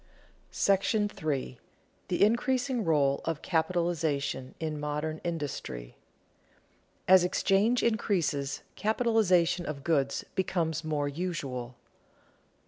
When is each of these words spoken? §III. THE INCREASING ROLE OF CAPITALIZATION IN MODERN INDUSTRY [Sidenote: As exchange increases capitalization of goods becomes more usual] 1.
§III. 1.31 1.59
THE 2.07 2.25
INCREASING 2.25 2.83
ROLE 2.83 3.21
OF 3.23 3.43
CAPITALIZATION 3.43 4.55
IN 4.59 4.79
MODERN 4.79 5.21
INDUSTRY 5.23 5.89
[Sidenote: 5.91 7.03
As 7.07 7.23
exchange 7.23 7.83
increases 7.83 8.63
capitalization 8.75 9.67
of 9.67 9.83
goods 9.83 10.23
becomes 10.33 10.83
more 10.83 11.07
usual] 11.07 11.65
1. 11.65 11.75